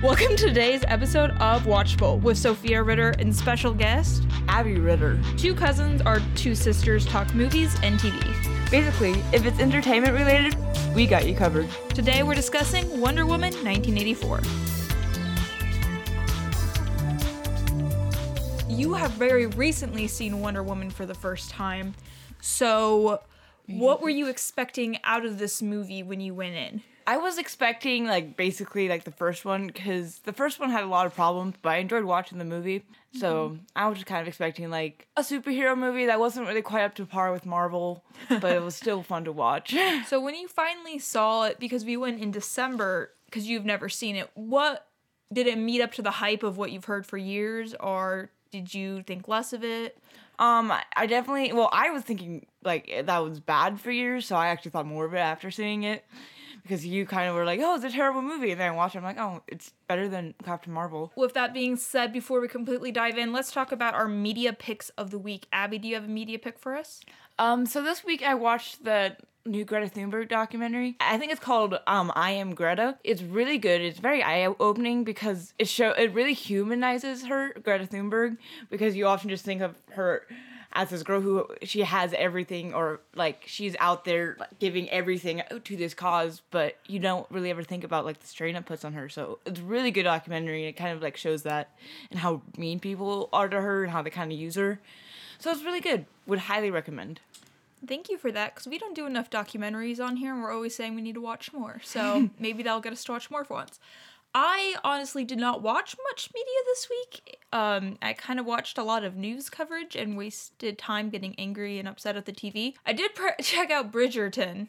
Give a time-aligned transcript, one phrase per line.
[0.00, 4.22] Welcome to today's episode of Watchful with Sophia Ritter and special guest.
[4.46, 5.18] Abby Ritter.
[5.36, 8.16] Two cousins or two sisters talk movies and TV.
[8.70, 10.54] Basically, if it's entertainment related,
[10.94, 11.68] we got you covered.
[11.88, 14.40] Today we're discussing Wonder Woman 1984.
[18.68, 21.96] You have very recently seen Wonder Woman for the first time.
[22.40, 23.20] So,
[23.66, 26.82] what were you expecting out of this movie when you went in?
[27.08, 30.88] I was expecting like basically like the first one because the first one had a
[30.88, 32.84] lot of problems, but I enjoyed watching the movie.
[33.14, 33.62] So mm-hmm.
[33.74, 36.94] I was just kind of expecting like a superhero movie that wasn't really quite up
[36.96, 39.74] to par with Marvel, but it was still fun to watch.
[40.06, 44.14] So when you finally saw it, because we went in December, because you've never seen
[44.14, 44.86] it, what
[45.32, 48.74] did it meet up to the hype of what you've heard for years, or did
[48.74, 49.96] you think less of it?
[50.38, 54.36] Um, I- I definitely well, I was thinking like that was bad for you, so
[54.36, 56.04] I actually thought more of it after seeing it.
[56.62, 58.50] Because you kind of were like, oh, it's a terrible movie.
[58.50, 61.12] And then I watched it, I'm like, oh, it's better than Captain Marvel.
[61.16, 64.90] With that being said, before we completely dive in, let's talk about our media picks
[64.90, 65.46] of the week.
[65.50, 67.00] Abby, do you have a media pick for us?
[67.38, 69.16] Um, so this week I watched the
[69.48, 70.96] new Greta Thunberg documentary.
[71.00, 72.98] I think it's called um I Am Greta.
[73.04, 73.80] It's really good.
[73.80, 78.36] It's very eye opening because it show it really humanizes her, Greta Thunberg,
[78.70, 80.26] because you often just think of her
[80.72, 85.42] as this girl who she has everything or like she's out there like, giving everything
[85.64, 88.84] to this cause but you don't really ever think about like the strain it puts
[88.84, 91.70] on her so it's a really good documentary and it kind of like shows that
[92.10, 94.78] and how mean people are to her and how they kind of use her
[95.38, 97.20] so it's really good would highly recommend
[97.86, 100.74] Thank you for that, because we don't do enough documentaries on here, and we're always
[100.74, 101.80] saying we need to watch more.
[101.88, 103.80] So maybe that'll get us to watch more for once.
[104.34, 107.38] I honestly did not watch much media this week.
[107.52, 111.78] Um, I kind of watched a lot of news coverage and wasted time getting angry
[111.78, 112.74] and upset at the TV.
[112.84, 114.68] I did pr- check out Bridgerton.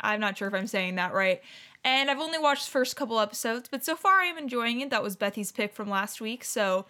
[0.00, 1.40] I'm not sure if I'm saying that right.
[1.84, 4.90] And I've only watched the first couple episodes, but so far I'm enjoying it.
[4.90, 6.86] That was Bethy's pick from last week, so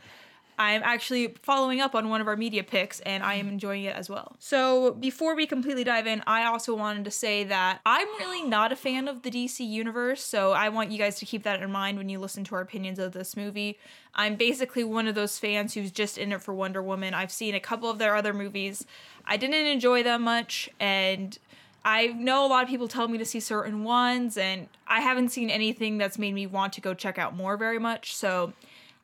[0.58, 3.94] I'm actually following up on one of our media picks and I am enjoying it
[3.94, 4.34] as well.
[4.40, 8.72] So, before we completely dive in, I also wanted to say that I'm really not
[8.72, 11.70] a fan of the DC universe, so I want you guys to keep that in
[11.70, 13.78] mind when you listen to our opinions of this movie.
[14.14, 17.14] I'm basically one of those fans who's just in it for Wonder Woman.
[17.14, 18.84] I've seen a couple of their other movies.
[19.24, 21.38] I didn't enjoy them much and
[21.84, 25.30] I know a lot of people tell me to see certain ones, and I haven't
[25.30, 28.14] seen anything that's made me want to go check out more very much.
[28.14, 28.52] So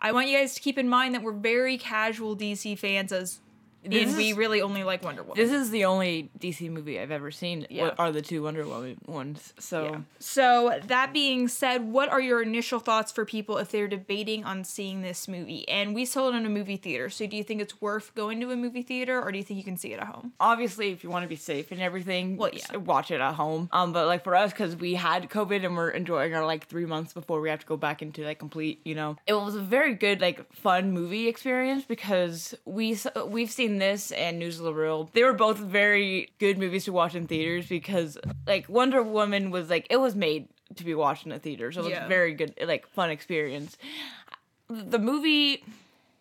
[0.05, 3.41] I want you guys to keep in mind that we're very casual DC fans, as
[3.85, 5.37] This and we really only like Wonder Woman.
[5.37, 7.91] this is the only dc movie i've ever seen Yeah.
[7.99, 9.99] are the two wonder woman ones so Yeah.
[10.19, 14.65] So that being said, what are your initial thoughts for people if they're debating on
[14.65, 15.69] seeing this movie?
[15.69, 18.41] And we saw it in a movie theater, so do you think it's worth going
[18.41, 20.33] to a movie theater, or do you think you can see it at home?
[20.41, 22.77] obviously if you want to be safe and everything Well, yeah.
[22.79, 25.91] watch it at home um but like for us because we had covid and we're
[25.91, 28.95] enjoying our like three months before we have to go back into like complete you
[28.95, 32.97] know it was a very good like fun movie experience because we
[33.27, 36.93] we've seen this and news of the World, they were both very good movies to
[36.93, 41.27] watch in theaters because like wonder woman was like it was made to be watched
[41.27, 42.07] in a theater so it was Yeah.
[42.07, 43.77] a very good like fun experience
[44.69, 45.63] the movie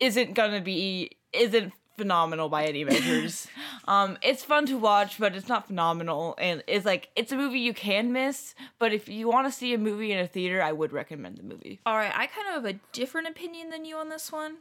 [0.00, 3.46] isn't gonna be isn't phenomenal by any measures.
[3.88, 7.60] um, it's fun to watch, but it's not phenomenal, and it's like it's a movie
[7.60, 8.54] you can miss.
[8.78, 11.42] But if you want to see a movie in a theater, I would recommend the
[11.42, 11.80] movie.
[11.86, 14.56] All right, I kind of have a different opinion than you on this one.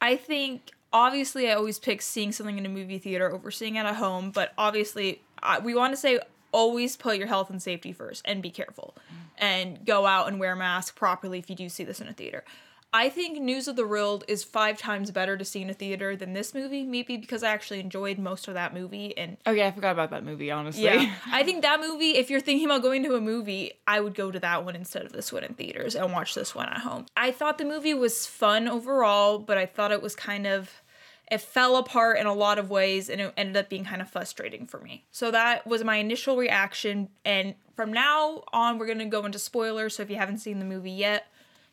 [0.00, 3.86] I think obviously I always pick seeing something in a movie theater over seeing it
[3.86, 6.20] at home, but obviously I, we want to say
[6.52, 9.16] always put your health and safety first and be careful mm.
[9.36, 12.12] and go out and wear a mask properly if you do see this in a
[12.12, 12.44] theater.
[12.92, 16.16] I think News of the World is five times better to see in a theater
[16.16, 19.66] than this movie, maybe because I actually enjoyed most of that movie and Oh yeah,
[19.66, 20.50] I forgot about that movie.
[20.50, 21.14] Honestly, yeah.
[21.26, 24.30] I think that movie, if you're thinking about going to a movie, I would go
[24.30, 27.04] to that one instead of this one in theaters and watch this one at home.
[27.14, 30.82] I thought the movie was fun overall, but I thought it was kind of
[31.30, 34.08] it fell apart in a lot of ways and it ended up being kind of
[34.08, 35.04] frustrating for me.
[35.10, 39.38] So that was my initial reaction and from now on we're going to go into
[39.38, 41.26] spoilers, so if you haven't seen the movie yet,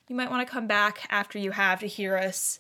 [0.07, 2.59] you might want to come back after you have to hear us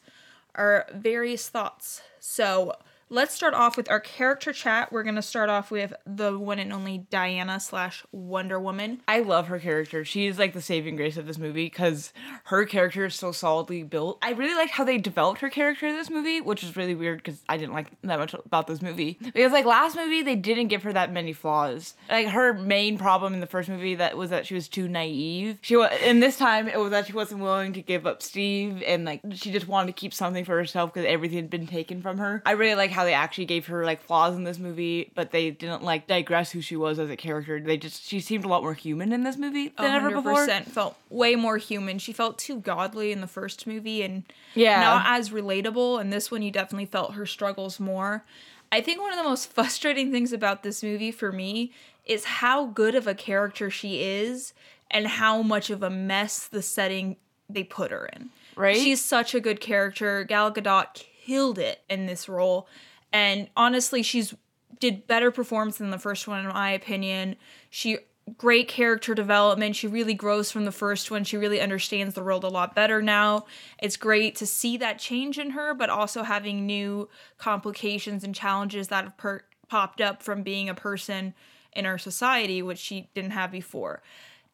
[0.55, 2.01] our various thoughts.
[2.19, 2.73] So
[3.09, 4.91] let's start off with our character chat.
[4.91, 9.01] We're gonna start off with the one and only Diana slash Wonder Woman.
[9.07, 10.03] I love her character.
[10.03, 12.13] She's like the saving grace of this movie because
[12.45, 14.17] her character is so solidly built.
[14.21, 17.19] I really liked how they developed her character in this movie, which is really weird
[17.19, 19.19] because I didn't like that much about this movie.
[19.21, 21.93] Because like last movie, they didn't give her that many flaws.
[22.09, 25.59] Like her main problem in the first movie that was that she was too naive.
[25.61, 28.81] She was, and this time it was that she wasn't willing to give up Steve
[28.85, 32.01] and like she just wanted to keep something for herself because everything had been taken
[32.01, 32.41] from her.
[32.45, 35.51] I really like how they actually gave her like flaws in this movie, but they
[35.51, 37.59] didn't like digress who she was as a character.
[37.59, 40.47] They just she seemed a lot more human in this movie than ever before.
[40.47, 41.99] felt way more human.
[41.99, 44.23] She felt too godly in the first movie and
[44.55, 44.79] Yeah.
[44.81, 45.99] not as relatable.
[45.99, 48.23] And this one, you definitely felt her struggles more.
[48.71, 51.71] I think one of the most frustrating things about this movie for me
[52.05, 54.53] is how good of a character she is
[54.89, 57.17] and how much of a mess the setting
[57.49, 58.29] they put her in.
[58.55, 58.77] Right?
[58.77, 60.23] She's such a good character.
[60.23, 62.67] Gal Gadot killed it in this role.
[63.11, 64.33] And honestly, she's
[64.79, 67.37] did better performance than the first one in my opinion.
[67.69, 67.97] She
[68.37, 69.75] great character development.
[69.75, 71.23] She really grows from the first one.
[71.23, 73.45] She really understands the world a lot better now.
[73.81, 77.07] It's great to see that change in her, but also having new
[77.37, 81.35] complications and challenges that have per- popped up from being a person
[81.73, 84.01] in our society, which she didn't have before.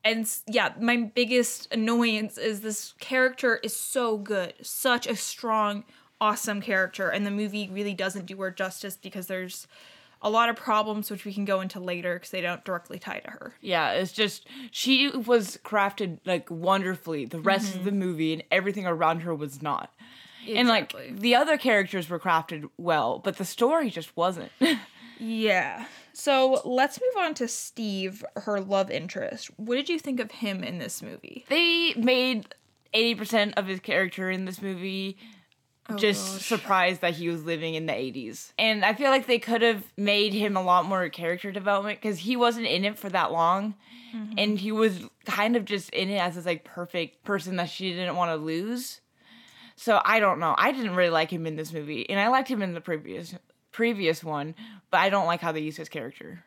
[0.04, 5.84] And yeah, my biggest annoyance is this character is so good, such a strong,
[6.22, 9.68] awesome character, and the movie really doesn't do her justice because there's
[10.22, 13.20] a lot of problems which we can go into later because they don't directly tie
[13.20, 13.56] to her.
[13.60, 17.26] Yeah, it's just she was crafted like wonderfully.
[17.26, 17.80] The rest Mm-hmm.
[17.80, 19.92] of the movie and everything around her was not.
[20.46, 20.60] exactly.
[20.60, 24.52] And like the other characters were crafted well, but the story just wasn't.
[25.24, 25.86] Yeah.
[26.14, 29.52] So let's move on to Steve, her love interest.
[29.58, 31.46] What did you think of him in this movie?
[31.48, 32.56] they made
[32.96, 35.18] 80% of his character in this movie
[35.90, 36.46] Oh, just gosh.
[36.46, 38.54] surprised that he was living in the 80s.
[38.58, 42.20] And I feel like they could have made him a lot more character development because
[42.20, 43.76] he wasn't in it for that long.
[44.16, 44.34] Mm-hmm.
[44.38, 47.92] And he was kind of just in it as this like perfect person that she
[47.94, 49.02] didn't want to lose.
[49.76, 50.54] So I don't know.
[50.58, 52.08] I didn't really like him in this movie.
[52.10, 53.36] And I liked him in the previous
[53.72, 54.54] previous one,
[54.92, 56.44] but I don't like how they used his character.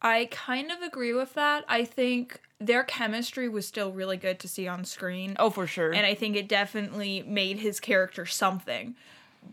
[0.00, 1.64] I kind of agree with that.
[1.68, 5.36] I think their chemistry was still really good to see on screen.
[5.38, 5.92] Oh, for sure.
[5.92, 8.94] and I think it definitely made his character something.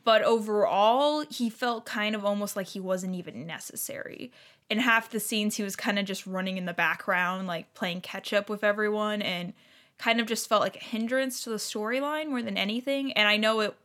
[0.04, 4.32] But overall, he felt kind of almost like he wasn't even necessary.
[4.70, 8.02] In half the scenes, he was kind of just running in the background, like playing
[8.02, 9.54] catch up with everyone, and
[9.98, 13.14] kind of just felt like a hindrance to the storyline more than anything.
[13.14, 13.76] And I know it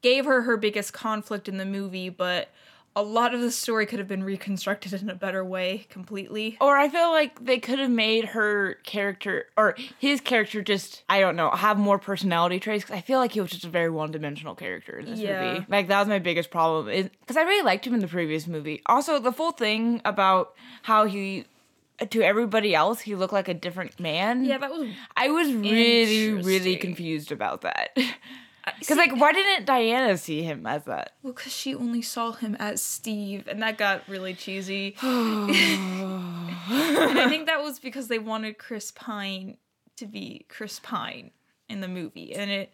[0.00, 2.48] gave her her biggest conflict in the movie, but
[2.98, 6.56] a lot of the story could have been reconstructed in a better way completely.
[6.60, 11.20] Or I feel like they could have made her character or his character just I
[11.20, 12.84] don't know have more personality traits.
[12.84, 15.32] 'cause I feel like he was just a very one dimensional character in this Yeah.
[15.40, 15.66] movie.
[15.68, 18.82] Like that was my biggest problem because I really liked him in the previous movie.
[18.86, 21.44] Also, the full thing about how he
[22.10, 24.44] to everybody else he looked like a different man.
[24.44, 27.96] Yeah, that was I was really really confused about that.
[28.78, 31.12] because like, why didn't Diana see him as that?
[31.22, 34.96] Well, because she only saw him as Steve, and that got really cheesy.
[35.02, 35.50] and
[37.18, 39.56] I think that was because they wanted Chris Pine
[39.96, 41.30] to be Chris Pine
[41.68, 42.34] in the movie.
[42.34, 42.72] And it,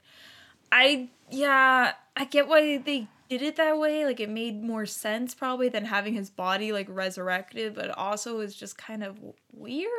[0.70, 4.04] I, yeah, I get why they did it that way.
[4.04, 8.54] Like, it made more sense probably than having his body, like, resurrected, but also is
[8.54, 9.18] just kind of
[9.52, 9.90] weird.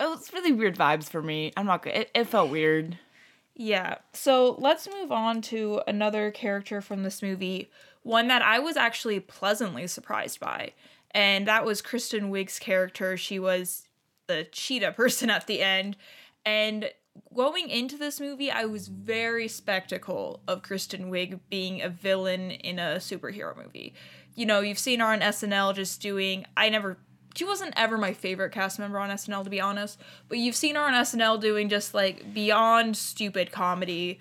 [0.00, 1.52] It was really weird vibes for me.
[1.56, 1.94] I'm not good.
[1.94, 2.98] It, it felt weird.
[3.54, 3.96] Yeah.
[4.12, 7.70] So let's move on to another character from this movie,
[8.02, 10.72] one that I was actually pleasantly surprised by.
[11.10, 13.16] And that was Kristen Wiig's character.
[13.16, 13.88] She was
[14.26, 15.96] the cheetah person at the end.
[16.44, 16.90] And
[17.34, 22.78] going into this movie, I was very spectacle of Kristen Wiig being a villain in
[22.78, 23.94] a superhero movie.
[24.34, 26.96] You know, you've seen her on SNL just doing I never
[27.34, 29.98] she wasn't ever my favorite cast member on SNL to be honest,
[30.28, 34.20] but you've seen her on SNL doing just like beyond stupid comedy.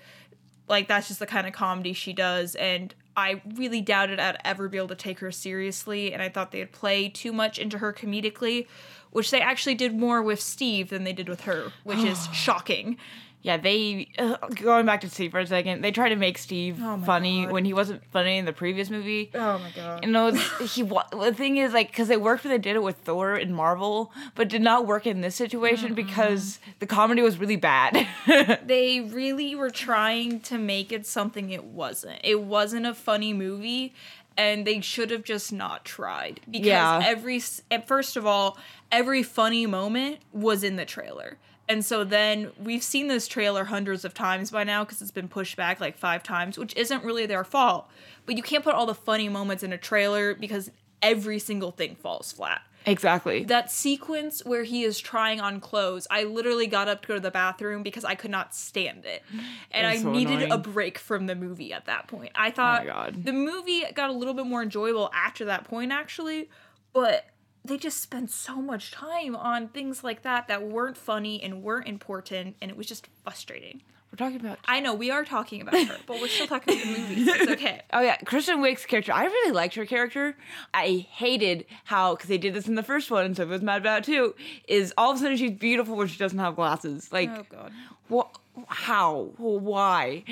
[0.67, 4.69] Like that's just the kind of comedy she does and I really doubted I'd ever
[4.69, 7.91] be able to take her seriously and I thought they'd play too much into her
[7.91, 8.67] comedically,
[9.11, 12.97] which they actually did more with Steve than they did with her, which is shocking.
[13.43, 15.81] Yeah, they uh, going back to Steve for a second.
[15.83, 17.51] They tried to make Steve Oh funny God.
[17.53, 19.31] when he wasn't funny in the previous movie.
[19.33, 20.05] Oh my god.
[20.05, 22.97] You know, he the thing is like because it worked when they did it with
[22.97, 27.55] Thor and Marvel, but did not work in this situation because the comedy was really
[27.55, 28.07] bad.
[28.65, 32.19] they really were trying to make it something it wasn't.
[32.23, 33.93] It wasn't a funny movie
[34.37, 37.01] and they should have just not tried because Yeah.
[37.03, 37.39] every
[37.87, 38.57] first of all,
[38.91, 41.37] every funny moment was in the trailer.
[41.69, 45.29] And so then we've seen this trailer hundreds of times by now because it's been
[45.29, 47.89] pushed back like 5 times, which isn't really their fault.
[48.25, 51.95] But you can't put all the funny moments in a trailer because every single thing
[51.95, 53.43] falls flat exactly.
[53.45, 57.19] that sequence where he is trying on clothes i literally got up to go to
[57.19, 59.23] the bathroom because i could not stand it
[59.71, 63.23] and i so needed a break from the movie at that point i thought God.
[63.23, 66.49] the movie got a little bit more enjoyable after that point actually
[66.93, 67.25] but
[67.63, 71.87] they just spent so much time on things like that that weren't funny and weren't
[71.87, 74.59] important and it was just frustrating We're talking about.
[74.65, 77.27] I know we are talking about her, but we're still talking about the movies.
[77.27, 77.81] It's okay.
[77.93, 79.13] Oh yeah, Kristen Wiig's character.
[79.13, 80.35] I really liked her character.
[80.73, 83.81] I hated how because they did this in the first one, so I was mad
[83.81, 84.35] about it too.
[84.67, 87.11] Is all of a sudden she's beautiful when she doesn't have glasses.
[87.13, 87.71] Like, Oh god.
[88.09, 88.37] what?
[88.67, 89.29] How?
[89.37, 90.23] Why?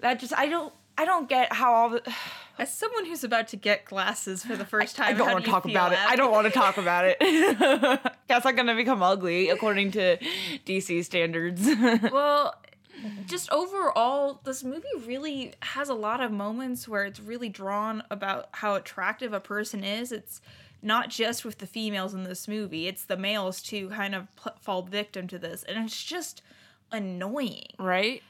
[0.00, 0.72] That just I don't.
[0.98, 2.02] I don't get how all the.
[2.58, 5.44] As someone who's about to get glasses for the first time, I don't how want
[5.44, 5.98] to talk about it.
[5.98, 7.18] I don't want to talk about it.
[8.28, 10.16] That's not gonna become ugly according to
[10.64, 11.68] DC standards.
[12.10, 12.54] Well,
[13.26, 18.48] just overall, this movie really has a lot of moments where it's really drawn about
[18.52, 20.10] how attractive a person is.
[20.10, 20.40] It's
[20.80, 24.54] not just with the females in this movie; it's the males too, kind of pl-
[24.62, 26.40] fall victim to this, and it's just
[26.90, 27.66] annoying.
[27.78, 28.22] right?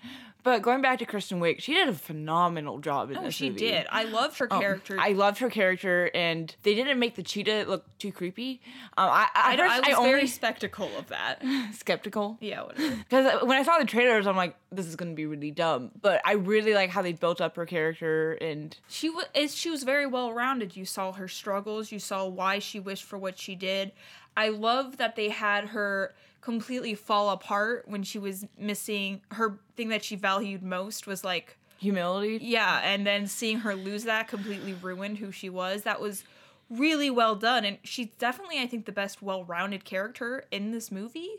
[0.47, 3.49] But going back to Kristen Wiig, she did a phenomenal job in Oh, this she
[3.51, 3.59] movie.
[3.67, 3.85] did.
[3.91, 4.97] I loved her Um, character.
[4.97, 8.61] I loved her character, and they didn't make the cheetah look too creepy.
[8.97, 11.43] Um, I, I, I, I was I only very skeptical of that.
[11.75, 12.95] skeptical yeah, whatever.
[13.09, 15.91] because when I saw the trailers, I'm like, this is gonna be really dumb.
[16.01, 19.83] But I really like how they built up her character, and She was she was
[19.83, 20.77] very well rounded.
[20.77, 23.91] You saw her struggles, you saw why she wished for what she did.
[24.37, 29.89] I love that they had her completely fall apart when she was missing her thing
[29.89, 32.39] that she valued most was like humility.
[32.43, 35.83] yeah, and then seeing her lose that completely ruined who she was.
[35.83, 36.25] That was
[36.71, 41.31] really well done and she's definitely I think the best well-rounded character in this movie.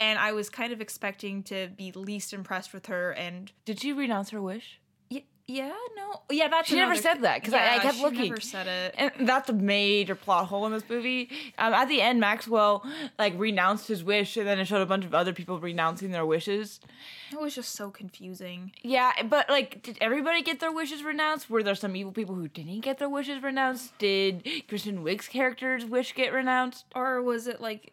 [0.00, 3.92] And I was kind of expecting to be least impressed with her and Did she
[3.92, 4.80] renounce her wish?
[5.46, 6.22] Yeah, no.
[6.30, 8.28] Yeah, that's She never said that, 'cause I- I Yeah, kept she looking.
[8.30, 8.94] Never said it.
[8.96, 11.28] And that's a major plot hole in this movie.
[11.58, 12.86] Um, at the end, Maxwell
[13.18, 16.24] like renounced his wish, and then it showed a bunch of other people renouncing their
[16.26, 16.80] wishes.
[17.30, 18.72] It was just so confusing.
[18.82, 21.48] Yeah, but like, did everybody get their wishes renounced?
[21.50, 23.96] Were there some evil people who didn't get their wishes renounced?
[23.98, 26.84] Did Kristen Wiig's character's wish get renounced?
[26.94, 27.92] Or was it like,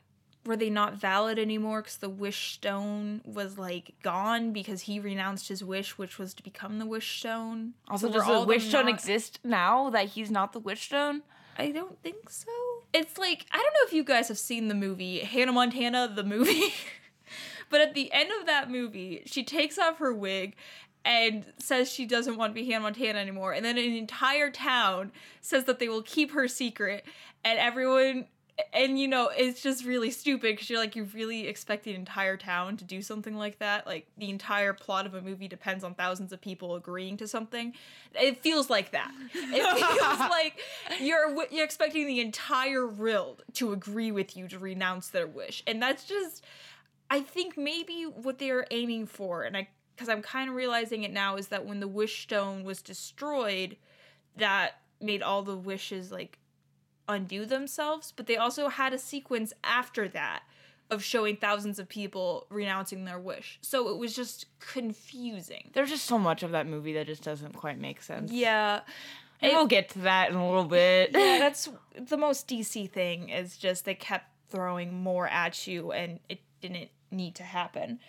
[0.50, 5.48] were they not valid anymore because the wish stone was like gone because he renounced
[5.48, 7.74] his wish, which was to become the wish stone?
[7.88, 11.22] Also, So does the wish stone not- exist now that he's not the wish stone?
[11.58, 12.52] I don't think so.
[12.94, 16.24] It's like, I don't know if you guys have seen the movie Hannah Montana, the
[16.24, 16.74] movie.
[17.70, 20.56] but at the end of that movie, she takes off her wig
[21.06, 23.54] and says she doesn't want to be Hannah Montana anymore.
[23.54, 27.06] And then an entire town says that they will keep her secret.
[27.46, 28.26] And everyone,
[28.74, 32.38] and you know, it's just really stupid because you're like, you really expect the entire
[32.38, 33.86] town to do something like that?
[33.86, 37.74] Like, the entire plot of a movie depends on thousands of people agreeing to something.
[38.16, 39.12] It feels like that.
[39.34, 40.60] It feels like
[41.00, 45.82] you're you're expecting the entire world to agree with you to renounce their wish, and
[45.82, 46.44] that's just,
[47.10, 51.12] I think maybe what they're aiming for, and I because I'm kind of realizing it
[51.12, 53.76] now is that when the wish stone was destroyed,
[54.38, 56.40] that made all the wishes like
[57.10, 60.44] undo themselves, but they also had a sequence after that
[60.90, 63.60] of showing thousands of people renouncing their wish.
[63.62, 65.70] So it was just confusing.
[65.74, 68.32] There's just so much of that movie that just doesn't quite make sense.
[68.32, 68.82] Yeah.
[69.42, 71.12] And we'll get to that in a little bit.
[71.14, 76.20] yeah, that's the most DC thing is just they kept throwing more at you and
[76.28, 78.00] it didn't need to happen.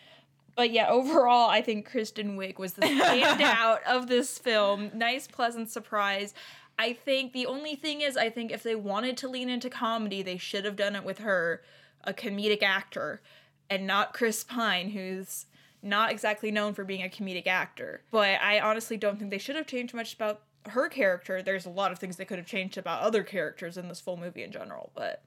[0.57, 4.91] But yeah, overall, I think Kristen Wiig was the standout of this film.
[4.95, 6.35] Nice, pleasant surprise.
[6.81, 10.23] I think the only thing is, I think if they wanted to lean into comedy,
[10.23, 11.61] they should have done it with her,
[12.05, 13.21] a comedic actor,
[13.69, 15.45] and not Chris Pine, who's
[15.83, 18.01] not exactly known for being a comedic actor.
[18.11, 21.43] But I honestly don't think they should have changed much about her character.
[21.43, 24.17] There's a lot of things they could have changed about other characters in this full
[24.17, 25.23] movie in general, but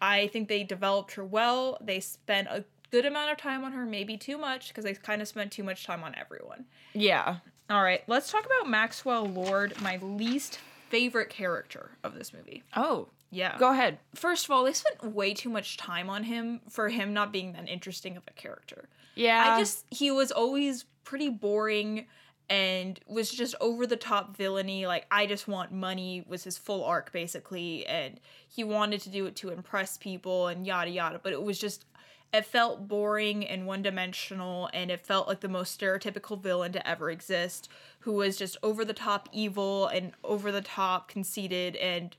[0.00, 1.76] I think they developed her well.
[1.82, 5.20] They spent a good amount of time on her, maybe too much, because they kind
[5.20, 6.64] of spent too much time on everyone.
[6.94, 7.40] yeah.
[7.70, 12.62] All right, let's talk about Maxwell Lord, my least favorite character of this movie.
[12.76, 13.56] Oh, Yeah.
[13.58, 13.98] go ahead.
[14.14, 17.52] First of all, they spent way too much time on him for him not being
[17.52, 18.88] that interesting of a character.
[19.14, 19.54] Yeah.
[19.54, 22.06] I just he was always pretty boring
[22.50, 26.82] and was just over the top villainy like I just want money was his full
[26.84, 31.32] arc basically and he wanted to do it to impress people and yada yada but
[31.34, 31.84] it was just
[32.32, 36.88] it felt boring and one dimensional and it felt like the most stereotypical villain to
[36.88, 37.68] ever exist
[38.00, 42.16] who was just over the top evil and over the top conceited and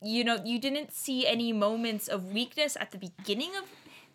[0.00, 3.64] you know you didn't see any moments of weakness at the beginning of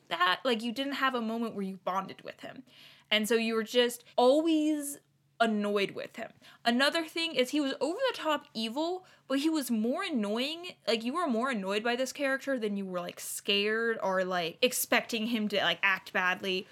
[0.10, 0.40] that.
[0.44, 2.64] Like you didn't have a moment where you bonded with him.
[3.12, 5.00] And so you were just always
[5.44, 6.32] annoyed with him.
[6.66, 11.04] Another thing is he was over the top evil but he was more annoying like
[11.04, 15.28] you were more annoyed by this character than you were like scared or like expecting
[15.28, 16.68] him to like act badly.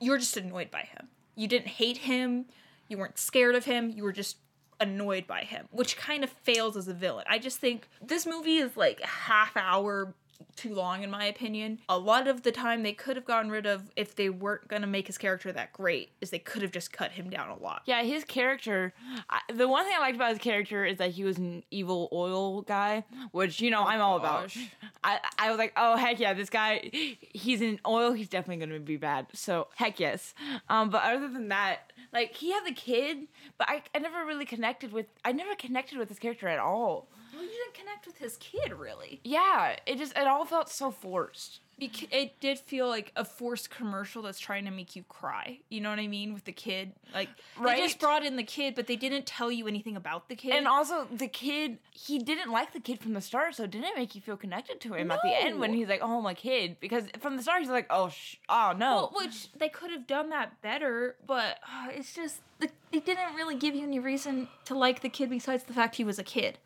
[0.00, 1.08] You're just annoyed by him.
[1.34, 2.46] You didn't hate him.
[2.88, 3.90] You weren't scared of him.
[3.90, 4.36] You were just
[4.80, 7.24] annoyed by him which kind of fails as a villain.
[7.28, 10.14] I just think this movie is like half hour
[10.56, 11.80] too long in my opinion.
[11.88, 14.82] A lot of the time they could have gotten rid of if they weren't going
[14.82, 17.56] to make his character that great is they could have just cut him down a
[17.56, 17.82] lot.
[17.86, 18.94] Yeah, his character.
[19.28, 22.08] I, the one thing I liked about his character is that he was an evil
[22.12, 24.56] oil guy, which you know I'm all about.
[25.02, 28.12] I I was like, oh heck yeah, this guy, he's in oil.
[28.12, 29.26] He's definitely gonna be bad.
[29.32, 30.34] So heck yes.
[30.68, 34.46] Um, but other than that, like he had the kid, but I, I never really
[34.46, 35.06] connected with.
[35.24, 37.08] I never connected with his character at all.
[37.34, 39.20] Well, you didn't connect with his kid really.
[39.24, 41.60] Yeah, it just it all felt so forced.
[41.76, 45.58] Bec- It did feel like a forced commercial that's trying to make you cry.
[45.70, 46.92] You know what I mean with the kid.
[47.12, 50.36] Like they just brought in the kid, but they didn't tell you anything about the
[50.36, 50.52] kid.
[50.52, 53.96] And also, the kid, he didn't like the kid from the start, so it didn't
[53.96, 56.76] make you feel connected to him at the end when he's like, "Oh, my kid,"
[56.78, 60.06] because from the start he's like, "Oh, sh- oh no." Well, which they could have
[60.06, 64.46] done that better, but uh, it's just the, they didn't really give you any reason
[64.66, 66.58] to like the kid besides the fact he was a kid.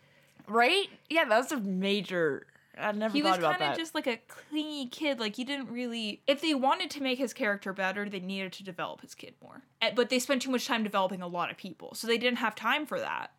[0.48, 0.88] Right?
[1.10, 2.46] Yeah, that was a major.
[2.80, 5.18] I never He thought was kind of just like a clingy kid.
[5.18, 6.22] Like you didn't really.
[6.26, 9.62] If they wanted to make his character better, they needed to develop his kid more.
[9.82, 12.38] Eh, But they spent too much time developing a lot of people, so they didn't
[12.38, 13.32] have time for that.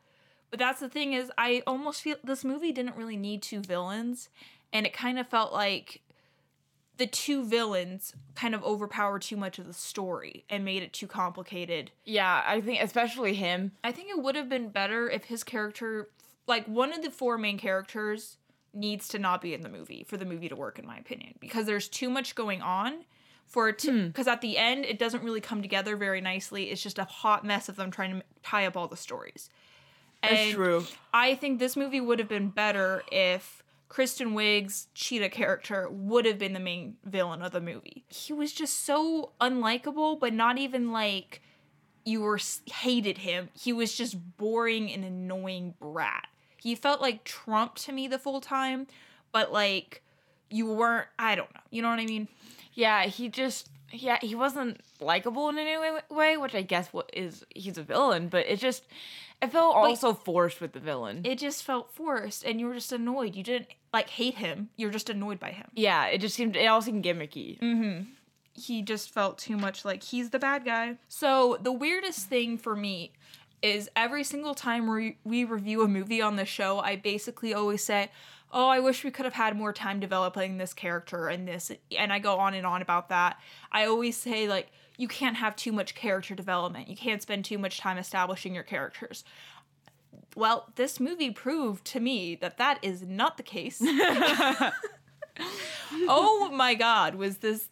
[0.50, 4.30] But that's the thing is, I almost feel this movie didn't really need two villains,
[4.74, 6.02] and it kind of felt like
[6.98, 11.08] the two villains kind of overpowered too much of the story and made it too
[11.08, 11.92] complicated.
[12.04, 13.72] yeah, I think especially him.
[13.86, 16.10] I think it would have been better if his character,
[16.50, 18.38] like one of the four main characters,
[18.74, 21.34] needs to not be in the movie for the movie to work, in my opinion,
[21.40, 23.06] because there's too much going on
[23.46, 23.92] for it to.
[23.92, 24.08] Hmm.
[24.08, 26.70] Because at the end, it doesn't really come together very nicely.
[26.72, 29.50] It's just a hot mess of them trying to tie up all the stories.
[30.22, 30.86] That's And true.
[31.14, 36.38] I think this movie would have been better if Kristen Wiig's Cheetah character would have
[36.38, 38.06] been the main villain of the movie.
[38.10, 41.42] He was just so unlikable, but not even like
[42.06, 43.50] you were hated him.
[43.54, 46.28] He was just boring and annoying brat.
[46.62, 48.88] He felt like Trump to me the full time,
[49.32, 50.02] but like
[50.50, 51.08] you weren't.
[51.18, 51.62] I don't know.
[51.70, 52.28] You know what I mean?
[52.74, 55.78] Yeah, he just yeah he wasn't likable in any
[56.10, 58.84] way, which I guess what is he's a villain, but it just
[59.42, 61.22] it felt also forced with the villain.
[61.24, 63.36] It just felt forced, and you were just annoyed.
[63.36, 64.70] You didn't like hate him.
[64.76, 65.68] You're just annoyed by him.
[65.76, 67.60] yeah, it just seemed it all seemed gimmicky.
[67.60, 68.04] Mm-hmm.
[68.54, 70.98] he just felt too much like he's the bad guy.
[71.08, 73.14] So the weirdest thing for me
[73.62, 77.84] is every single time we, we review a movie on the show, I basically always
[77.84, 78.12] say,
[78.52, 82.14] "Oh, I wish we could have had more time developing this character and this," and
[82.14, 83.40] I go on and on about that.
[83.72, 86.90] I always say like, you can't have too much character development.
[86.90, 89.24] You can't spend too much time establishing your characters.
[90.36, 93.78] Well, this movie proved to me that that is not the case.
[96.08, 97.70] oh my god, was this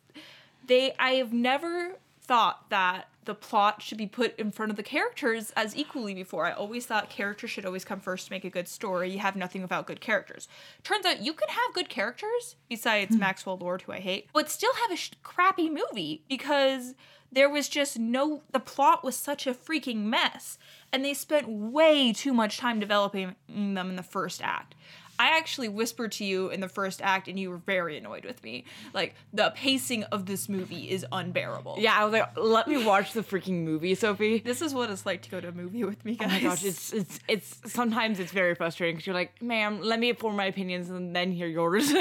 [0.65, 4.83] they I have never thought that the plot should be put in front of the
[4.83, 6.45] characters as equally before.
[6.45, 9.11] I always thought characters should always come first to make a good story.
[9.11, 10.47] You have nothing without good characters.
[10.81, 13.19] Turns out you could have good characters besides hmm.
[13.19, 16.95] Maxwell Lord, who I hate, but still have a sh- crappy movie because
[17.31, 20.57] there was just no the plot was such a freaking mess
[20.93, 24.73] and they spent way too much time developing them in the first act.
[25.19, 28.43] I actually whispered to you in the first act, and you were very annoyed with
[28.43, 28.65] me.
[28.93, 31.77] Like the pacing of this movie is unbearable.
[31.79, 34.39] Yeah, I was like, let me watch the freaking movie, Sophie.
[34.39, 36.27] this is what it's like to go to a movie with me, guys.
[36.29, 39.99] Oh my gosh, it's it's it's sometimes it's very frustrating because you're like, ma'am, let
[39.99, 41.91] me form my opinions and then hear yours.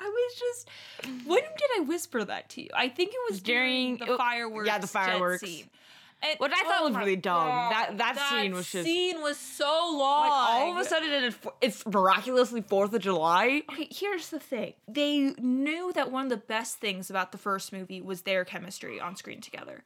[0.00, 0.68] I was just.
[1.26, 2.68] When did I whisper that to you?
[2.74, 4.66] I think it was during, During- the fireworks.
[4.66, 5.40] yeah, the jet fireworks.
[5.42, 5.68] scene.
[6.24, 7.46] And- Which I thought oh was really dumb.
[7.48, 10.20] God, That- that scene was just- scene was so long.
[10.22, 13.62] like all of a sudden it, it's miraculously Fourth of July.
[13.70, 14.74] Okay, here's the thing.
[14.88, 18.98] They knew that one of the best things about the first movie was their chemistry
[19.00, 19.84] on screen together.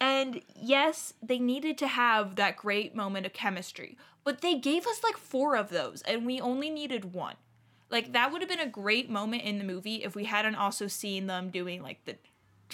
[0.00, 5.02] And yes, they needed to have that great moment of chemistry, but they gave us
[5.04, 7.36] like four of those, and we only needed one.
[7.90, 10.88] Like, that would have been a great moment in the movie if we hadn't also
[10.88, 12.16] seen them doing like the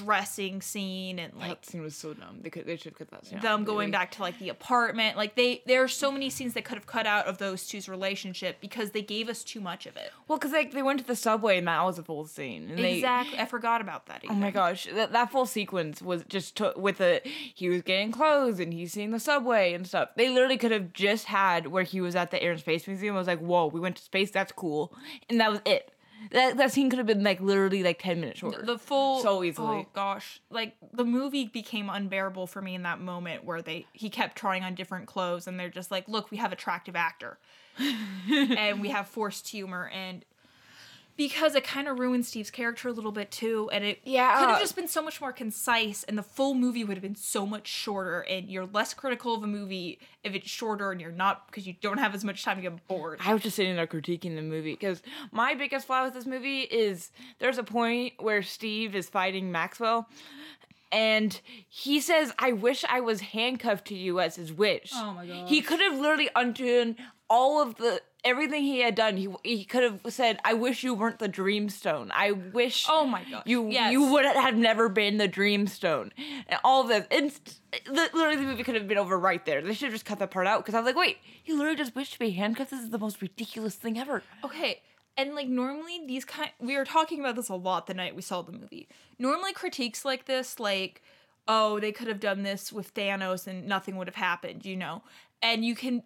[0.04, 2.38] dressing scene and like That scene was so dumb.
[2.42, 3.40] They could they should have cut that scene.
[3.40, 5.16] them going back to like the apartment.
[5.16, 7.88] Like they there are so many scenes they could have cut out of those two's
[7.88, 10.12] relationship because they gave us too much of it.
[10.28, 12.68] Well, because like they went to the subway and that was a full scene.
[12.70, 13.38] And they, Exactly.
[13.38, 14.22] I forgot about that.
[14.28, 17.22] Oh my gosh, that, that full sequence was just to, with the
[17.54, 20.10] he was getting clothes and he's seeing the subway and stuff.
[20.16, 23.14] They literally could have just had where he was at the Air and Space Museum.
[23.14, 24.30] I was like, whoa, we went to space.
[24.30, 24.92] That's cool,
[25.28, 25.92] and that was it.
[26.32, 28.62] That that scene could have been like literally like ten minutes shorter.
[28.64, 29.78] The full So easily.
[29.80, 34.10] Oh gosh, like the movie became unbearable for me in that moment where they he
[34.10, 37.38] kept trying on different clothes and they're just like, look, we have attractive actor,
[38.30, 40.24] and we have forced humor and
[41.20, 44.38] because it kind of ruined Steve's character a little bit too, and it Yeah.
[44.38, 47.02] could have uh, just been so much more concise, and the full movie would have
[47.02, 50.98] been so much shorter, and you're less critical of a movie if it's shorter, and
[50.98, 53.20] you're not because you don't have as much time to get bored.
[53.22, 56.60] I was just sitting there critiquing the movie because my biggest flaw with this movie
[56.62, 60.08] is there's a point where Steve is fighting Maxwell
[60.90, 64.90] and he says, I wish I was handcuffed to you as his wish.
[64.94, 65.48] Oh my god!
[65.48, 66.96] He could have literally undone
[67.28, 69.16] all of the everything he had done.
[69.16, 72.10] He he could have said, I wish you weren't the dreamstone.
[72.12, 73.92] I wish Oh my gosh, you yes.
[73.92, 76.10] you would have never been the dreamstone.
[76.48, 77.06] And all this.
[77.10, 77.30] And
[77.86, 79.62] the, literally the movie could have been over right there.
[79.62, 81.76] They should have just cut that part out because I was like, wait, he literally
[81.76, 82.70] just wished to be handcuffed.
[82.70, 84.22] This is the most ridiculous thing ever.
[84.44, 84.82] Okay,
[85.16, 88.22] and like normally these kind we were talking about this a lot the night we
[88.22, 88.88] saw the movie.
[89.18, 91.02] Normally critiques like this like
[91.48, 95.02] oh, they could have done this with Thanos and nothing would have happened, you know.
[95.42, 96.04] And you can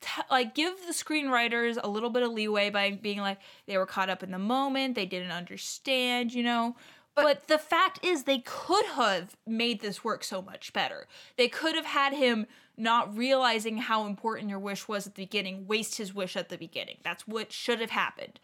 [0.00, 3.86] st- like give the screenwriters a little bit of leeway by being like they were
[3.86, 6.76] caught up in the moment, they didn't understand, you know.
[7.16, 11.06] But, the fact is, they could have made this work so much better.
[11.36, 15.68] They could have had him not realizing how important your wish was at the beginning,
[15.68, 16.96] waste his wish at the beginning.
[17.04, 18.40] That's what should have happened.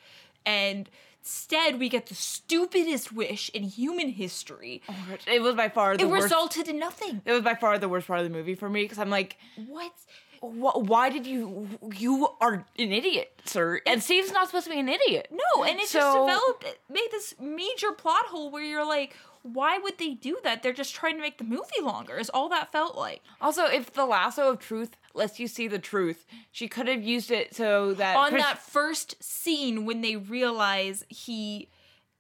[0.47, 0.89] And
[1.21, 4.83] instead, we get the stupidest wish in human history.
[4.89, 4.95] Oh
[5.27, 6.23] it was by far the it worst.
[6.25, 7.23] resulted in nothing.
[7.25, 9.37] it was by far the worst part of the movie for me because I'm like,
[9.67, 9.93] What?
[10.41, 11.69] Wh- why did you?
[11.97, 13.81] You are an idiot, sir.
[13.87, 15.29] And Steve's not supposed to be an idiot.
[15.31, 19.17] No, and it just So- developed, it made this major plot hole where you're like,
[19.43, 20.63] why would they do that?
[20.63, 23.23] They're just trying to make the movie longer, is all that felt like.
[23.41, 27.31] Also, if the lasso of truth lets you see the truth, she could have used
[27.31, 31.71] it so that On Chris- that first scene when they realize he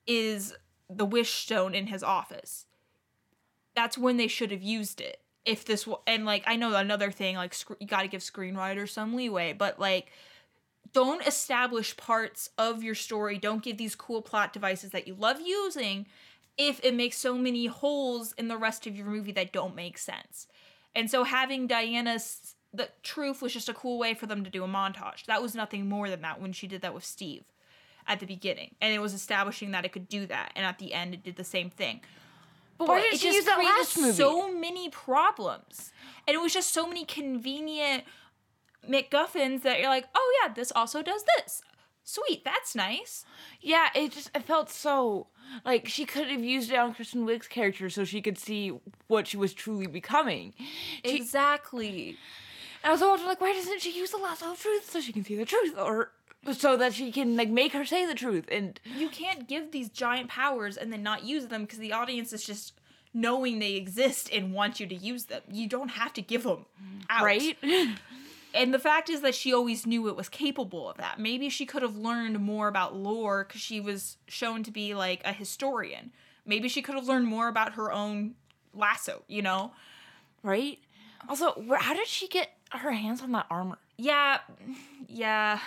[0.06, 0.54] is
[0.88, 2.64] the wish stone in his office,
[3.74, 5.20] that's when they should have used it.
[5.44, 8.20] If this wa- and like I know another thing like sc- you got to give
[8.20, 10.10] screenwriters some leeway, but like
[10.92, 13.38] don't establish parts of your story.
[13.38, 16.06] Don't give these cool plot devices that you love using
[16.58, 19.96] if it makes so many holes in the rest of your movie that don't make
[19.96, 20.46] sense.
[20.94, 24.62] And so having Diana's the truth was just a cool way for them to do
[24.62, 25.24] a montage.
[25.26, 27.44] That was nothing more than that when she did that with Steve
[28.06, 28.74] at the beginning.
[28.80, 30.52] And it was establishing that it could do that.
[30.54, 32.00] And at the end it did the same thing.
[32.80, 34.12] But why But did it she just use that last movie?
[34.12, 35.92] so many problems.
[36.26, 38.04] And it was just so many convenient
[38.88, 41.62] MacGuffins that you're like, oh yeah, this also does this.
[42.04, 43.24] Sweet, that's nice.
[43.60, 45.26] yeah, it just it felt so
[45.64, 48.72] like she could have used it on Kristen Wiig's character so she could see
[49.06, 50.54] what she was truly becoming.
[51.04, 52.16] She, Exactly.
[52.82, 55.12] And I was always like, why doesn't she use the lasso of truth so she
[55.12, 56.12] can see the truth, or
[56.52, 58.46] so that she can like make her say the truth?
[58.50, 62.32] And You can't give these giant powers and then not use them because the audience
[62.32, 62.72] is just
[63.12, 65.42] knowing they exist and want you to use them.
[65.50, 66.66] You don't have to give them
[67.08, 67.24] out.
[67.24, 67.56] right?
[68.52, 71.20] And the fact is that she always knew it was capable of that.
[71.20, 75.20] Maybe she could have learned more about lore because she was shown to be like
[75.24, 76.10] a historian.
[76.44, 78.34] Maybe she could have learned more about her own
[78.74, 79.70] lasso, you know?
[80.42, 80.80] right?
[81.28, 83.78] Also, where, how did she get her hands on that armor?
[83.98, 84.38] Yeah,
[85.06, 85.60] yeah.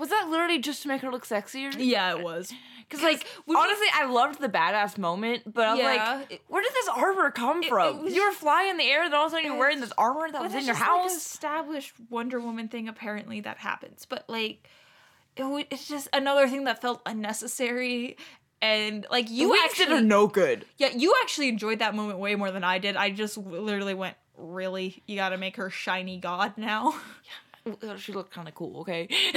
[0.00, 1.72] Was that literally just to make her look sexier?
[1.78, 2.52] Yeah, it was.
[2.88, 5.86] Because like honestly, I loved the badass moment, but I was Yeah,
[6.28, 8.02] like, where did this armor come from?
[8.04, 9.92] was- you were flying in the air, and all of a sudden you're wearing this
[9.96, 11.14] armor that was in your just, like, house.
[11.16, 12.88] established Wonder Woman thing.
[12.88, 14.66] Apparently, that happens, but like,
[15.36, 18.16] it it's just another thing that felt unnecessary.
[18.62, 20.66] And like you actually, did her no good.
[20.76, 22.94] yeah, you actually enjoyed that moment way more than I did.
[22.96, 26.94] I just literally went, really, you got to make her shiny god now.
[27.98, 28.80] She looked kind of cool.
[28.80, 29.08] Okay.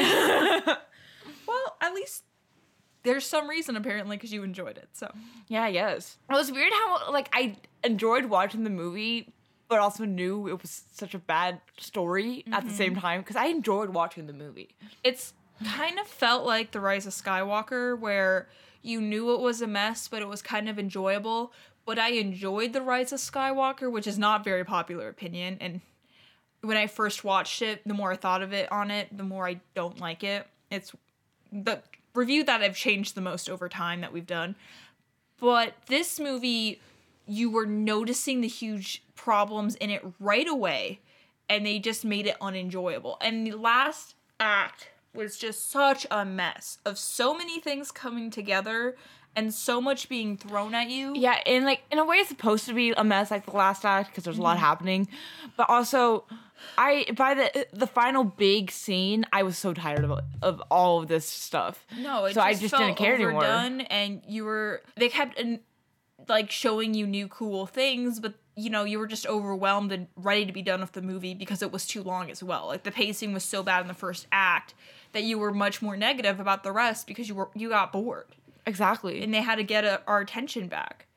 [1.48, 2.24] well, at least
[3.04, 4.90] there's some reason apparently because you enjoyed it.
[4.94, 5.12] So
[5.48, 5.68] yeah.
[5.68, 6.18] Yes.
[6.30, 9.34] It was weird how like I enjoyed watching the movie,
[9.68, 12.78] but also knew it was such a bad story at the Mm-hmm.
[12.78, 14.76] same time because I enjoyed watching the movie.
[15.04, 15.34] it's
[15.78, 18.50] kind of felt like the rise of skywalker where
[18.82, 21.54] you knew it was a mess but it was kind of enjoyable
[21.86, 25.80] but i enjoyed the rise of skywalker which is not very popular opinion and
[26.64, 29.48] when i first watched it the more i thought of it on it the more
[29.48, 30.48] i don't like it.
[30.72, 30.92] It's
[31.52, 31.82] the
[32.16, 34.56] review that i've changed the most over time that we've done.
[35.40, 36.80] But this movie
[37.26, 41.00] you were noticing the huge problems in it right away
[41.50, 43.18] and they just made it unenjoyable.
[43.22, 48.96] And the last act was just such a mess of so many things coming together
[49.36, 52.66] and so much being thrown at you Yeah, and like in a way, it's supposed
[52.66, 54.66] to be a mess, like the last act, because there's a lot mm-hmm.
[54.66, 55.08] happening.
[55.58, 56.26] But also,
[56.78, 61.08] I by the the final big scene, I was so tired of of all of
[61.08, 61.86] this stuff.
[61.98, 63.44] no so I just just felt didn't care anymore.
[63.90, 65.42] and you were they kept
[66.28, 70.46] like showing you new cool things but you know, you were just overwhelmed and ready
[70.46, 72.68] to be done with the movie because it was too long as well.
[72.68, 74.76] Like the pacing was so bad in the first act
[75.14, 78.28] that you were much more negative about the rest because you were you got bored
[78.66, 79.22] Exactly.
[79.24, 81.08] and they had to get a, our attention back.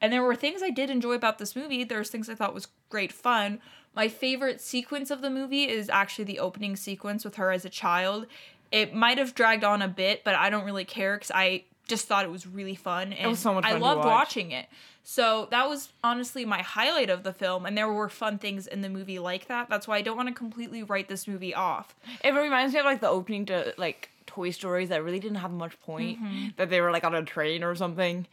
[0.00, 1.82] And there were things I did enjoy about this movie.
[1.84, 3.60] There's things I thought was great fun.
[3.94, 7.70] My favorite sequence of the movie is actually the opening sequence with her as a
[7.70, 8.26] child.
[8.70, 12.06] It might have dragged on a bit, but I don't really care because I just
[12.06, 14.06] thought it was really fun and was so much I fun to loved watch.
[14.06, 14.66] watching it.
[15.04, 18.80] So that was honestly my highlight of the film, and there were fun things in
[18.80, 19.68] the movie like that.
[19.68, 21.94] That's why I don't want to completely write this movie off.
[22.24, 25.52] It reminds me of like the opening to like Toy Stories that really didn't have
[25.52, 26.18] much point.
[26.56, 28.26] That they were like on a train or something.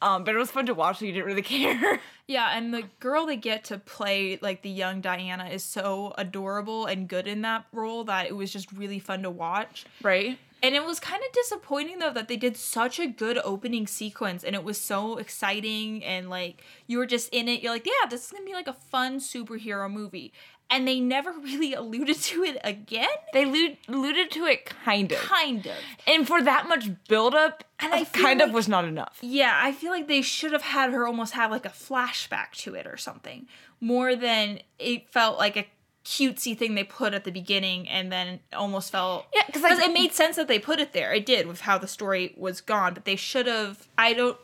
[0.00, 2.00] Um, but it was fun to watch, so you didn't really care.
[2.28, 6.86] Yeah, and the girl they get to play like the young Diana is so adorable
[6.86, 9.84] and good in that role that it was just really fun to watch.
[10.02, 10.38] right.
[10.60, 14.42] And it was kind of disappointing though that they did such a good opening sequence
[14.42, 17.62] and it was so exciting and like you were just in it.
[17.62, 20.32] You're like, yeah, this is gonna be like a fun superhero movie.
[20.70, 23.08] And they never really alluded to it again.
[23.32, 25.18] They allude- alluded to it kind of.
[25.18, 25.74] Kind of.
[26.06, 29.18] And for that much buildup, And I kind like- of was not enough.
[29.22, 32.74] Yeah, I feel like they should have had her almost have like a flashback to
[32.74, 33.46] it or something.
[33.80, 35.66] More than it felt like a
[36.04, 39.92] cutesy thing they put at the beginning and then almost felt Yeah, 'cause, like- it
[39.92, 41.12] made sense that they put it there.
[41.12, 44.38] It did with how the story was gone, but they should have I don't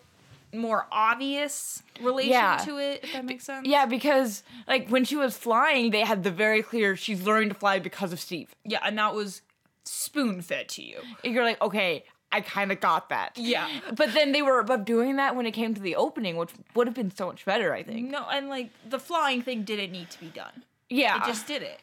[0.55, 2.57] more obvious relation Yeah.
[2.65, 3.67] to it, if that makes sense.
[3.67, 7.55] Yeah, because like when she was flying, they had the very clear she's learning to
[7.55, 8.55] fly because of Steve.
[8.65, 9.43] Yeah, and that was
[9.85, 10.99] spoon fed to you.
[11.23, 13.33] And you're like, okay, I kind of got that.
[13.37, 13.69] Yeah.
[13.95, 16.87] But then they were above doing that when it came to the opening, which would
[16.87, 18.11] have been so much better, I think.
[18.11, 20.65] No, and like the flying thing didn't need to be done.
[20.89, 21.19] Yeah.
[21.23, 21.81] It just did it.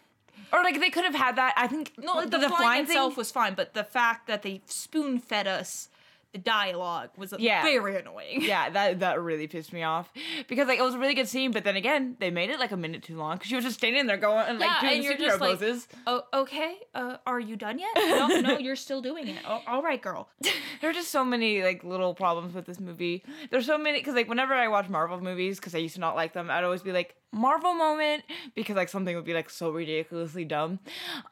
[0.51, 1.53] or like they could have had that.
[1.55, 5.19] I think No, like, the, flying, itself was fine, but the fact that they spoon
[5.19, 5.87] fed us
[6.33, 7.61] the dialogue was Yeah.
[7.63, 8.41] very annoying.
[8.41, 10.11] yeah, that that really pissed me off
[10.47, 12.71] because like it was a really good scene, but then again, they made it like
[12.71, 14.93] a minute too long because she was just standing there going and like Yeah, doing
[14.95, 15.87] and you're just like, poses.
[16.07, 16.75] oh, okay.
[16.95, 17.89] Uh, are you done yet?
[18.21, 19.39] No, no, you're still doing it.
[19.47, 20.29] Oh, all right, girl.
[20.81, 23.23] There are just so many like little problems with this movie.
[23.51, 26.15] There's so many because like whenever I watch Marvel movies, because I used to not
[26.15, 28.23] like them, I'd always be like Marvel moment
[28.55, 30.79] because like something would be like so ridiculously dumb.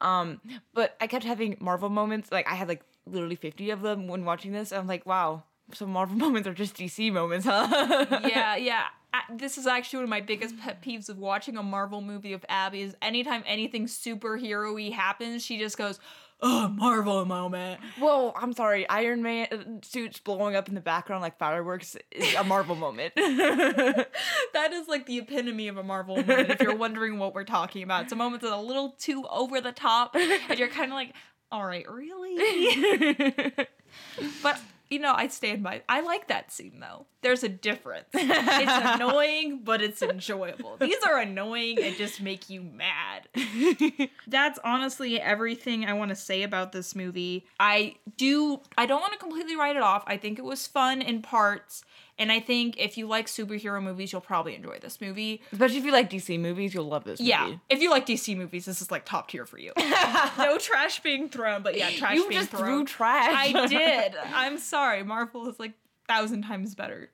[0.02, 0.40] Um,
[0.76, 2.32] but I kept having Marvel moments.
[2.32, 4.72] Like I had like literally 50 of them when watching this.
[4.72, 5.44] I'm like, wow,
[5.74, 8.06] some Marvel moments are just DC moments, huh?
[8.28, 8.86] yeah, yeah.
[9.34, 12.46] This is actually one of my biggest pet peeves of watching a Marvel movie of
[12.48, 16.00] Abby is anytime anything superhero-y happens, she just goes,
[16.42, 17.80] oh, Marvel moment.
[17.98, 18.88] Whoa, I'm sorry.
[18.88, 23.14] Iron Man uh, suits blowing up in the background like fireworks is a Marvel moment.
[24.54, 26.50] That is like the epitome of a Marvel moment.
[26.50, 29.62] if you're wondering what we're talking about, it's a moment that's a little too over
[29.62, 31.14] the top, and you're kind of like,
[31.52, 33.54] "All right, really?"
[34.44, 34.60] but
[34.90, 35.84] you know, I stand by.
[35.88, 37.06] I like that scene though.
[37.22, 38.08] There's a difference.
[38.14, 40.78] It's annoying, but it's enjoyable.
[40.78, 43.28] These are annoying and just make you mad.
[44.28, 47.46] That's honestly everything I want to say about this movie.
[47.60, 48.62] I do.
[48.78, 50.04] I don't want to completely write it off.
[50.08, 51.84] I think it was fun in parts.
[52.20, 55.42] And I think if you like superhero movies, you'll probably enjoy this movie.
[55.54, 57.30] Especially if you like DC movies, you'll love this movie.
[57.30, 59.72] Yeah, if you like DC movies, this is like top tier for you.
[60.38, 62.64] no trash being thrown, but yeah, trash You being just thrown.
[62.66, 63.34] threw trash.
[63.34, 64.16] I did.
[64.34, 65.02] I'm sorry.
[65.04, 65.74] Marvel is like
[66.08, 67.10] thousand times better.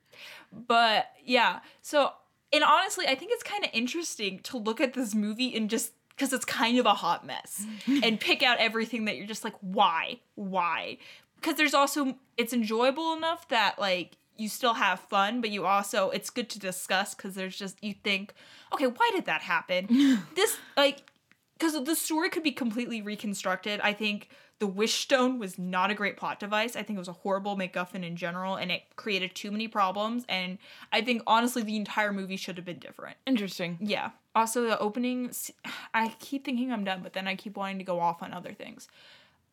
[0.52, 2.12] But yeah, so
[2.52, 5.92] and honestly, I think it's kind of interesting to look at this movie and just
[6.10, 7.64] because it's kind of a hot mess
[8.02, 10.98] and pick out everything that you're just like, why, why?
[11.36, 16.10] Because there's also it's enjoyable enough that like you still have fun, but you also
[16.10, 18.34] it's good to discuss because there's just you think,
[18.72, 19.86] okay, why did that happen?
[20.34, 21.10] this like
[21.58, 23.80] because the story could be completely reconstructed.
[23.80, 26.76] I think the Wish Stone was not a great plot device.
[26.76, 30.24] I think it was a horrible MacGuffin in general, and it created too many problems.
[30.28, 30.58] And
[30.92, 33.16] I think honestly, the entire movie should have been different.
[33.26, 33.76] Interesting.
[33.80, 34.10] Yeah.
[34.34, 35.30] Also, the opening,
[35.94, 38.52] I keep thinking I'm done, but then I keep wanting to go off on other
[38.52, 38.88] things.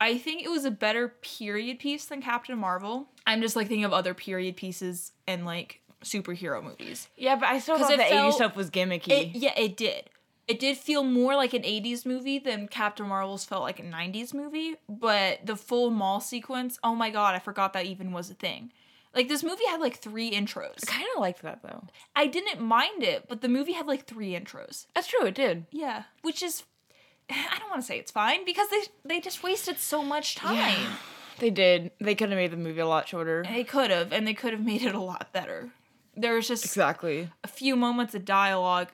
[0.01, 3.07] I think it was a better period piece than Captain Marvel.
[3.25, 7.07] I'm just like thinking of other period pieces and like superhero movies.
[7.15, 9.09] Yeah, but I still thought the 80s felt- stuff was gimmicky.
[9.09, 10.09] It, yeah, it did.
[10.45, 14.33] It did feel more like an 80s movie than Captain Marvel's felt like a 90s
[14.33, 18.33] movie, but the full mall sequence, oh my god, I forgot that even was a
[18.33, 18.73] thing.
[19.15, 20.83] Like this movie had like three intros.
[20.83, 21.87] I kind of liked that though.
[22.15, 24.87] I didn't mind it, but the movie had like three intros.
[24.95, 25.65] That's true, it did.
[25.71, 26.63] Yeah, which is
[27.29, 30.55] I don't want to say it's fine because they they just wasted so much time.
[30.55, 30.95] Yeah,
[31.39, 31.91] They did.
[31.99, 33.43] They could have made the movie a lot shorter.
[33.47, 35.69] They could have and they could have made it a lot better.
[36.15, 37.29] There was just Exactly.
[37.43, 38.89] a few moments of dialogue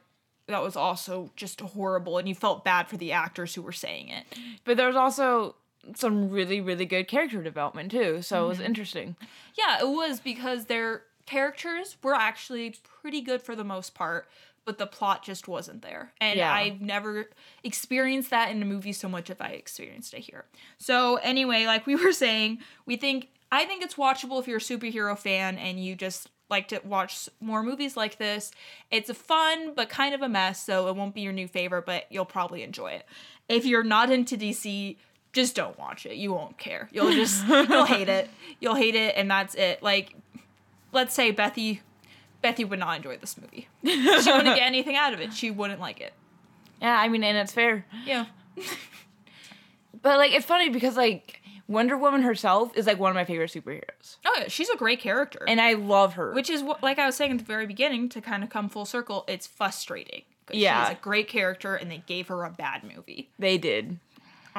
[0.48, 4.10] that was also just horrible and you felt bad for the actors who were saying
[4.10, 4.26] it.
[4.63, 5.56] But there was also
[5.96, 8.68] some really, really good character development too, so it was mm-hmm.
[8.68, 9.15] interesting.
[9.56, 14.28] Yeah, it was because their characters were actually pretty good for the most part.
[14.65, 16.13] But the plot just wasn't there.
[16.22, 16.54] And Yeah.
[16.54, 17.30] I've never
[17.63, 20.45] experienced that in a movie so much as I experienced it here.
[20.78, 24.60] So anyway, like we were saying, we think I think it's watchable if you're a
[24.62, 28.52] superhero fan and you just like to watch more movies like this.
[28.91, 31.86] It's a fun but kind of a mess, so it won't be your new favorite,
[31.86, 33.06] but you'll probably enjoy it.
[33.48, 34.98] If you're not into DC,
[35.34, 36.15] just don't watch it.
[36.15, 36.89] You won't care.
[36.91, 38.30] You'll just you'll hate it.
[38.60, 39.82] You'll hate it and that's it.
[39.84, 40.15] Like
[40.91, 41.80] let's say Bethy
[42.41, 43.67] Bethy would not enjoy this movie.
[43.84, 45.34] She wouldn't get anything out of it.
[45.34, 46.13] She wouldn't like it.
[46.82, 47.86] Yeah, I mean, and it's fair.
[48.06, 48.25] Yeah.
[50.02, 53.52] But like, it's funny because like Wonder Woman herself is like one of my favorite
[53.52, 55.43] superheroes, Oh yeah, she's a great character.
[55.47, 56.34] and I love her.
[56.34, 58.69] which is what like I was saying at the very beginning to kind of come
[58.69, 60.23] full circle, it's frustrating.
[60.52, 60.86] Yeah.
[60.88, 63.30] She's a great character and they gave her a bad movie.
[63.38, 63.99] they did.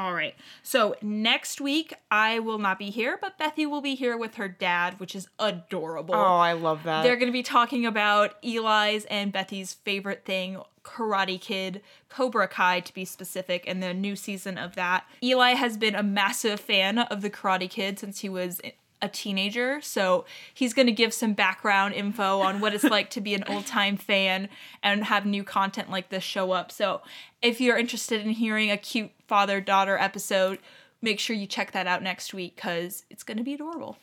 [0.00, 0.34] All right.
[0.62, 4.48] So next week I will not be here, but Bethy will be here with her
[4.48, 6.14] dad, which is adorable.
[6.14, 7.02] Oh, I love that.
[7.02, 12.80] They're going to be talking about Eli's and Bethy's favorite thing, Karate Kid, Cobra Kai
[12.80, 15.04] to be specific, and the new season of that.
[15.22, 18.58] Eli has been a massive fan of the Karate Kid since he was
[19.02, 23.20] a teenager, so he's going to give some background info on what it's like to
[23.20, 24.48] be an old time fan
[24.82, 26.70] and have new content like this show up.
[26.70, 27.00] So
[27.42, 30.58] if you're interested in hearing a cute father daughter episode,
[31.02, 33.96] make sure you check that out next week because it's going to be adorable.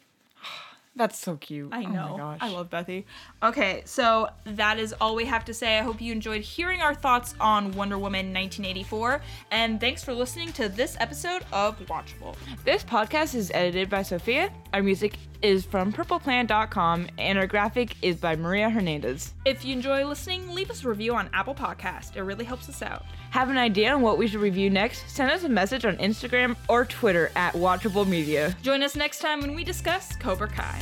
[0.98, 1.70] That's so cute.
[1.72, 2.18] I Oh my know.
[2.18, 2.40] gosh.
[2.42, 3.06] I love Bethy.
[3.44, 5.78] Okay, so that is all we have to say.
[5.78, 9.22] I hope you enjoyed hearing our thoughts on Wonder Woman 1984.
[9.52, 12.36] And thanks for listening to this episode of Watchable.
[12.66, 14.52] This podcast is edited by Sophia.
[14.74, 19.34] Our music is from purple-planet.com, and our graphic is by Maria Hernandez.
[19.46, 22.16] If you enjoy listening, leave us a review on Apple Podcast.
[22.16, 23.06] It really helps us out.
[23.32, 25.10] Have an idea on what we should review next?
[25.10, 28.56] Send us a message on Instagram or Twitter at Watchable Media.
[28.62, 30.82] Join us next time when we discuss Cobra Kai.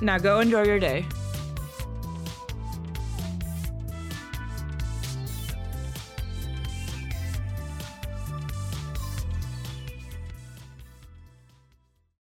[0.00, 1.04] Now go enjoy your day.